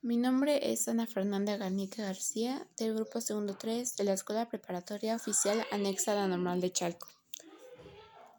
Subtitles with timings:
[0.00, 5.16] Mi nombre es Ana Fernanda Garnica García, del grupo segundo 3 de la Escuela Preparatoria
[5.16, 7.08] Oficial Anexa a la Normal de Chalco.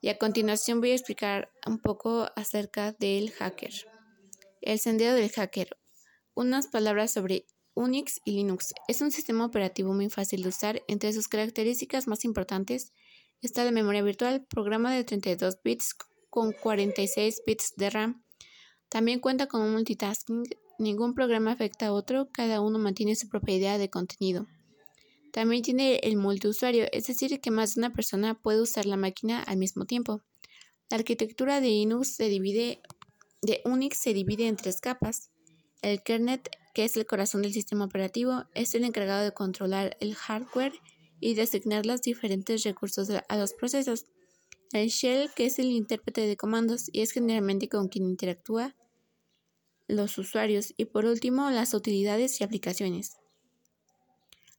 [0.01, 3.73] Y a continuación voy a explicar un poco acerca del hacker.
[4.61, 5.75] El sendero del hacker.
[6.33, 8.73] Unas palabras sobre Unix y Linux.
[8.87, 10.81] Es un sistema operativo muy fácil de usar.
[10.87, 12.93] Entre sus características más importantes
[13.41, 15.93] está la memoria virtual, programa de 32 bits
[16.29, 18.23] con 46 bits de RAM.
[18.87, 20.45] También cuenta con un multitasking
[20.79, 24.47] Ningún programa afecta a otro, cada uno mantiene su propia idea de contenido.
[25.33, 29.43] También tiene el multiusuario, es decir, que más de una persona puede usar la máquina
[29.43, 30.21] al mismo tiempo.
[30.89, 32.81] La arquitectura de Linux se divide
[33.41, 35.31] de Unix se divide en tres capas.
[35.81, 36.41] El kernel,
[36.73, 40.73] que es el corazón del sistema operativo, es el encargado de controlar el hardware
[41.19, 44.05] y de asignar los diferentes recursos a los procesos.
[44.71, 48.75] El shell, que es el intérprete de comandos y es generalmente con quien interactúa
[49.89, 53.17] los usuarios y por último las utilidades y aplicaciones.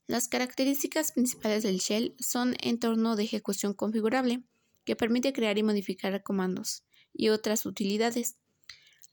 [0.08, 4.42] Las características principales del shell son entorno de ejecución configurable,
[4.84, 6.82] que permite crear y modificar comandos
[7.14, 8.36] y otras utilidades.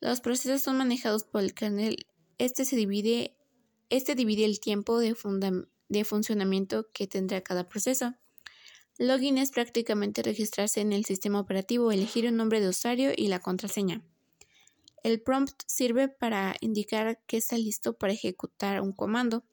[0.01, 2.07] Los procesos son manejados por el kernel.
[2.39, 3.37] Este, se divide,
[3.89, 5.15] este divide el tiempo de,
[5.87, 8.15] de funcionamiento que tendrá cada proceso.
[8.97, 13.39] Login es prácticamente registrarse en el sistema operativo, elegir un nombre de usuario y la
[13.39, 14.03] contraseña.
[15.07, 19.45] El prompt sirve para indicar que está listo para ejecutar un comando.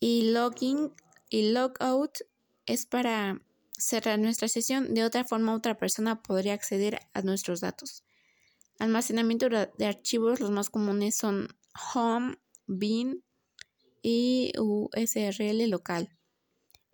[0.00, 0.92] Y login
[1.30, 2.18] y logout
[2.66, 3.40] es para
[3.78, 4.92] cerrar nuestra sesión.
[4.92, 8.02] De otra forma, otra persona podría acceder a nuestros datos.
[8.80, 11.46] Almacenamiento de archivos, los más comunes son
[11.94, 13.22] home, bin
[14.02, 16.08] y USRL local.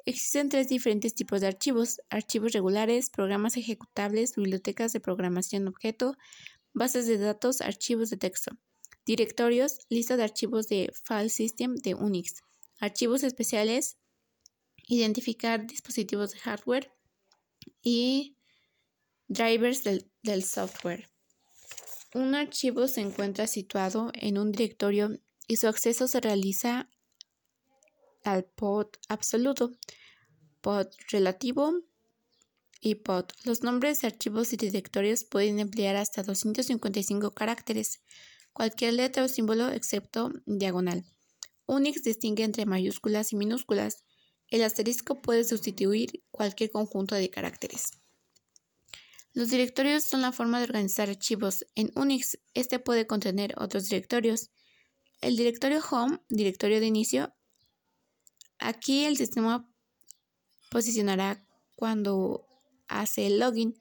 [0.09, 6.17] Existen tres diferentes tipos de archivos, archivos regulares, programas ejecutables, bibliotecas de programación objeto,
[6.73, 8.53] bases de datos, archivos de texto,
[9.05, 12.37] directorios, lista de archivos de file system de Unix,
[12.81, 13.99] archivos especiales,
[14.87, 16.91] identificar dispositivos de hardware
[17.83, 18.35] y
[19.27, 21.11] drivers del, del software.
[22.15, 26.89] Un archivo se encuentra situado en un directorio y su acceso se realiza
[28.25, 29.73] al pod absoluto,
[30.69, 31.73] pod relativo
[32.83, 33.25] y pod.
[33.45, 38.03] Los nombres de archivos y directorios pueden emplear hasta 255 caracteres,
[38.53, 41.07] cualquier letra o símbolo excepto diagonal.
[41.65, 44.05] Unix distingue entre mayúsculas y minúsculas.
[44.49, 47.93] El asterisco puede sustituir cualquier conjunto de caracteres.
[49.33, 51.65] Los directorios son la forma de organizar archivos.
[51.77, 54.51] En Unix, este puede contener otros directorios.
[55.23, 57.33] El directorio Home, directorio de inicio,
[58.59, 59.71] Aquí el sistema
[60.71, 62.47] posicionará cuando
[62.89, 63.75] hace el login.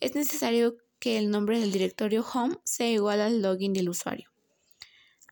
[0.00, 4.30] Es necesario que el nombre del directorio home sea igual al login del usuario.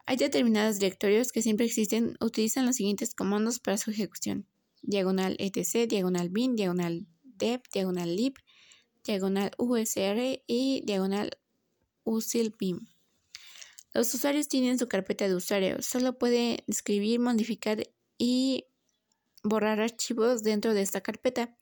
[0.07, 4.47] Hay determinados directorios que siempre existen, utilizan los siguientes comandos para su ejecución.
[4.81, 8.35] Diagonal etc, diagonal bin, diagonal dev, diagonal lib,
[9.05, 11.37] diagonal usr y diagonal
[12.05, 12.89] usilbin.
[13.93, 17.83] Los usuarios tienen su carpeta de usuario, solo puede escribir, modificar
[18.17, 18.65] y
[19.43, 21.57] borrar archivos dentro de esta carpeta.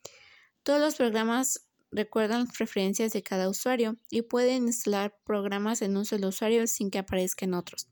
[0.63, 6.29] Todos los programas recuerdan preferencias de cada usuario y pueden instalar programas en un solo
[6.29, 7.89] usuario sin que aparezcan otros.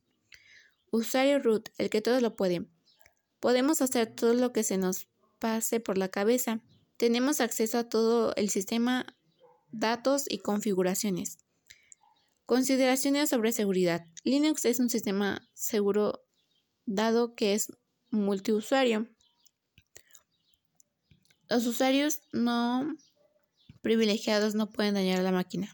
[0.91, 2.67] Usuario root, el que todo lo puede.
[3.41, 5.09] Podemos hacer todo lo que se nos
[5.39, 6.61] pase por la cabeza.
[6.97, 9.07] Tenemos acceso a todo el sistema,
[9.71, 11.39] datos y configuraciones.
[12.47, 14.07] Consideraciones sobre seguridad.
[14.23, 16.25] Linux es un sistema seguro
[16.87, 17.73] dado que es
[18.11, 19.09] multiusuario.
[21.55, 22.97] Los usuarios no
[23.81, 25.73] privilegiados no pueden dañar la máquina.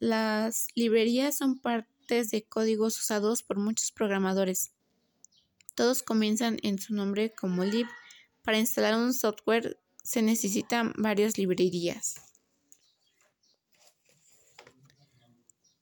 [0.00, 4.72] Las librerías son partes de códigos usados por muchos programadores.
[5.76, 7.86] Todos comienzan en su nombre como lib.
[8.42, 12.16] Para instalar un software se necesitan varias librerías.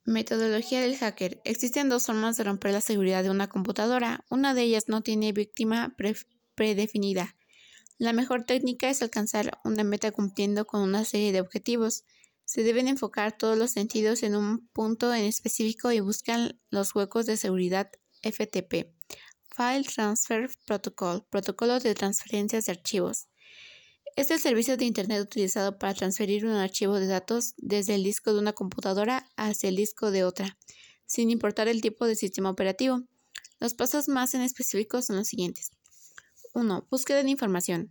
[0.04, 1.41] Metodología del hacker.
[1.44, 4.22] Existen dos formas de romper la seguridad de una computadora.
[4.28, 5.97] Una de ellas no tiene víctima
[6.54, 7.36] predefinida.
[7.98, 12.04] La mejor técnica es alcanzar una meta cumpliendo con una serie de objetivos.
[12.45, 17.25] Se deben enfocar todos los sentidos en un punto en específico y buscan los huecos
[17.25, 17.91] de seguridad
[18.22, 18.93] FTP.
[19.48, 23.28] File Transfer Protocol, protocolo de transferencias de archivos.
[24.15, 28.34] Es el servicio de Internet utilizado para transferir un archivo de datos desde el disco
[28.34, 30.59] de una computadora hacia el disco de otra,
[31.07, 33.04] sin importar el tipo de sistema operativo.
[33.59, 35.71] Los pasos más en específico son los siguientes.
[36.56, 36.86] 1.
[36.91, 37.91] Búsqueda de información.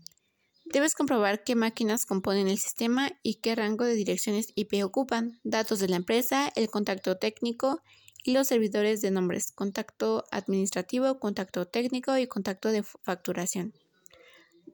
[0.65, 5.77] Debes comprobar qué máquinas componen el sistema y qué rango de direcciones IP ocupan, datos
[5.77, 7.83] de la empresa, el contacto técnico
[8.23, 13.71] y los servidores de nombres, contacto administrativo, contacto técnico y contacto de facturación.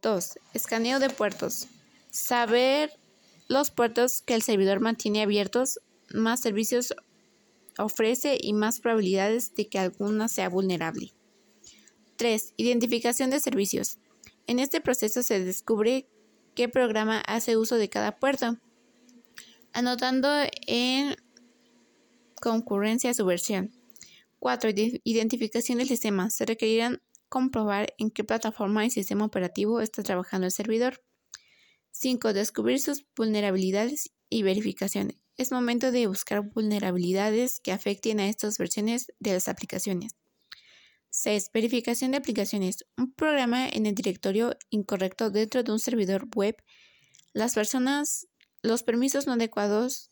[0.02, 0.40] 2.
[0.54, 1.68] Escaneo de puertos.
[2.12, 2.94] Saber
[3.50, 5.82] los puertos que el servidor mantiene abiertos,
[6.14, 6.96] más servicios
[7.78, 11.12] ofrece y más probabilidades de que alguna sea vulnerable.
[12.22, 12.54] 3.
[12.56, 13.98] Identificación de servicios.
[14.46, 16.08] En este proceso se descubre
[16.54, 18.60] qué programa hace uso de cada puerto,
[19.74, 20.30] anotando
[20.68, 21.16] en
[22.40, 23.72] concurrencia su versión.
[24.38, 24.70] 4.
[25.04, 26.30] Identificación del sistema.
[26.30, 31.02] Se requerirán comprobar en qué plataforma y sistema operativo está trabajando el servidor.
[31.90, 32.34] 5.
[32.34, 35.18] Descubrir sus vulnerabilidades y verificación.
[35.38, 40.21] Es momento de buscar vulnerabilidades que afecten a estas versiones de las aplicaciones.
[41.12, 41.52] 6.
[41.54, 42.86] Verificación de aplicaciones.
[42.98, 46.56] Un programa en el directorio incorrecto dentro de un servidor web.
[47.34, 48.28] Las personas,
[48.64, 50.12] los permisos no adecuados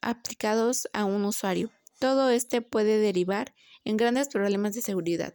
[0.00, 1.72] aplicados a un usuario.
[1.98, 3.54] Todo este puede derivar
[3.84, 5.34] en grandes problemas de seguridad.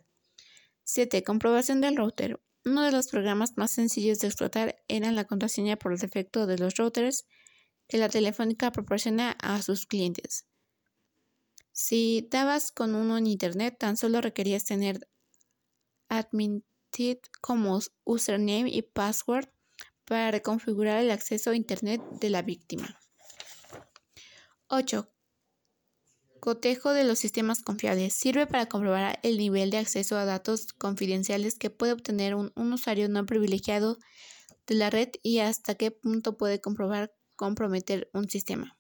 [0.86, 1.24] 7.
[1.24, 2.42] Comprobación del router.
[2.64, 6.76] Uno de los programas más sencillos de explotar era la contraseña por defecto de los
[6.76, 7.26] routers
[7.88, 10.46] que la telefónica proporciona a sus clientes.
[11.84, 15.10] Si dabas con uno en Internet, tan solo requerías tener
[16.10, 19.50] admitted como username y password
[20.06, 23.00] para reconfigurar el acceso a Internet de la víctima.
[24.68, 25.12] 8.
[26.40, 28.14] Cotejo de los sistemas confiables.
[28.14, 33.10] Sirve para comprobar el nivel de acceso a datos confidenciales que puede obtener un, usuario
[33.10, 33.98] no privilegiado
[34.68, 38.78] de la red y hasta qué punto puede comprometer un sistema.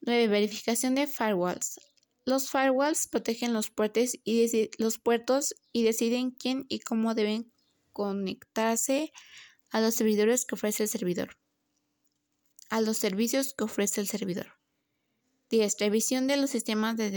[0.00, 0.28] 9.
[0.28, 1.80] Verificación de firewalls.
[2.28, 7.50] Los firewalls protegen los puertos y, los puertos y deciden quién y cómo deben
[7.94, 9.14] conectarse
[9.70, 11.38] a los servidores que ofrece el servidor.
[12.68, 14.58] A los servicios que ofrece el servidor.
[15.48, 15.76] 10.
[15.80, 17.10] Revisión de los sistemas de,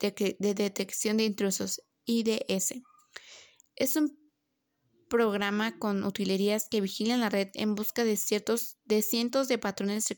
[0.00, 2.82] detección de intrusos, IDS.
[3.76, 4.18] Es un
[5.08, 10.08] programa con utilerías que vigilan la red en busca de, ciertos, de cientos de patrones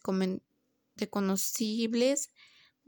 [0.97, 2.31] reconocibles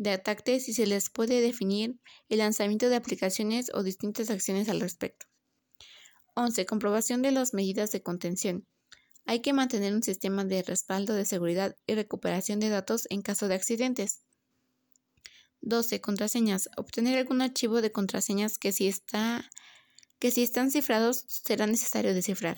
[0.00, 2.00] de ataques y se les puede definir
[2.30, 5.26] el lanzamiento de aplicaciones o distintas acciones al respecto.
[6.34, 6.64] 11.
[6.64, 8.66] Comprobación de las medidas de contención.
[9.26, 13.46] Hay que mantener un sistema de respaldo de seguridad y recuperación de datos en caso
[13.46, 14.22] de accidentes.
[15.60, 16.00] 12.
[16.00, 16.70] Contraseñas.
[16.78, 19.50] Obtener algún archivo de contraseñas que si, está,
[20.18, 22.56] que si están cifrados será necesario descifrar.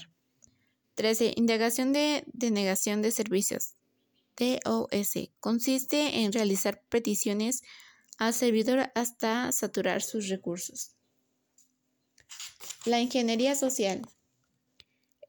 [0.95, 1.33] 13.
[1.35, 3.75] Indagación de denegación de servicios.
[4.37, 5.31] DOS.
[5.41, 7.63] Consiste en realizar peticiones
[8.19, 10.93] al servidor hasta saturar sus recursos.
[12.85, 14.03] La ingeniería social.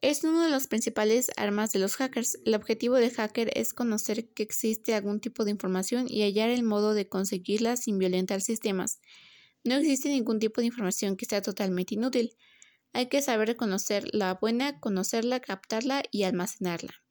[0.02, 2.38] Es una de las principales armas de los hackers.
[2.44, 6.62] El objetivo del hacker es conocer que existe algún tipo de información y hallar el
[6.62, 9.00] modo de conseguirla sin violentar sistemas.
[9.62, 12.36] No existe ningún tipo de información que sea totalmente inútil.
[12.92, 17.03] Hay que saber reconocer la buena, conocerla, captarla y almacenarla.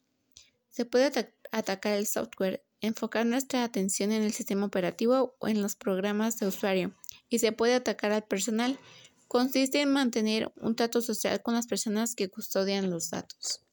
[0.73, 1.11] Se puede
[1.51, 6.47] atacar el software, enfocar nuestra atención en el sistema operativo o en los programas de
[6.47, 6.95] usuario,
[7.29, 8.79] y se puede atacar al personal
[9.27, 13.63] consiste en mantener un trato social con las personas que custodian los datos.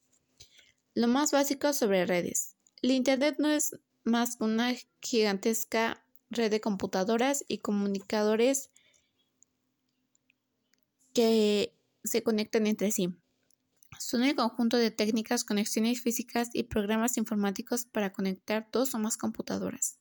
[0.93, 2.55] Lo más básico sobre redes.
[2.83, 8.69] El Internet no es más que una gigantesca red de computadoras y comunicadores
[11.15, 13.20] que se conectan entre sí.
[14.01, 19.15] Son el conjunto de técnicas, conexiones físicas y programas informáticos para conectar dos o más
[19.15, 19.99] computadoras.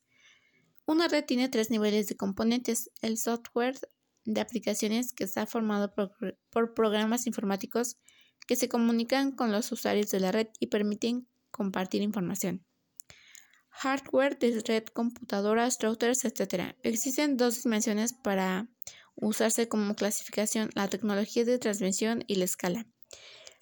[0.87, 3.79] Una red tiene tres niveles de componentes, el software,
[4.25, 7.99] de aplicaciones que está formado por, programas informáticos
[8.47, 12.65] que se comunican con los usuarios de la red y permiten compartir información.
[13.69, 16.75] Hardware de red, computadoras, routers, etc.
[16.83, 18.69] Existen dos dimensiones para
[19.15, 22.87] usarse como clasificación, la tecnología de transmisión y la escala.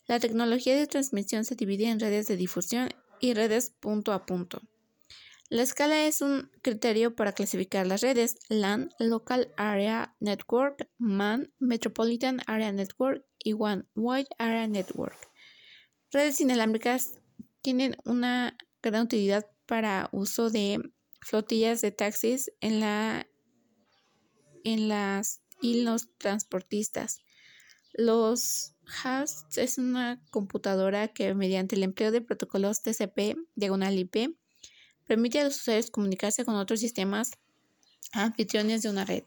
[0.09, 2.89] La tecnología de transmisión se divide en redes de difusión
[3.21, 4.63] y redes punto a punto.
[5.51, 12.41] La escala es un criterio para clasificar las redes LAN, Local Area Network, MAN, Metropolitan
[12.47, 15.17] Area Network y One Wide Area Network.
[16.11, 17.21] Redes inalámbricas
[17.61, 20.81] tienen una gran utilidad para uso de
[21.21, 22.81] flotillas de taxis en
[24.89, 27.21] las y los transportistas.
[27.99, 28.75] Los
[29.05, 34.39] hosts es una computadora que mediante el empleo de protocolos TCP, diagonal IP,
[35.09, 37.31] Permite a los usuarios comunicarse con otros sistemas
[38.13, 39.25] anfitriones de una red.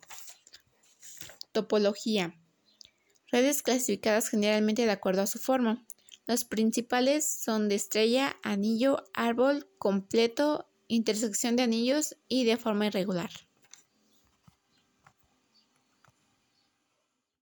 [1.52, 2.40] Topología.
[3.32, 5.84] Redes clasificadas generalmente de acuerdo a su forma.
[6.28, 13.32] Los principales son de estrella, anillo, árbol, completo, intersección de anillos y de forma irregular.